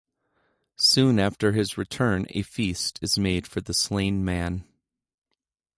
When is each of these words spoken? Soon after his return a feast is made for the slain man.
Soon 0.79 1.19
after 1.19 1.51
his 1.51 1.77
return 1.77 2.25
a 2.31 2.41
feast 2.41 2.97
is 3.03 3.19
made 3.19 3.45
for 3.45 3.61
the 3.61 3.71
slain 3.71 4.25
man. 4.25 4.63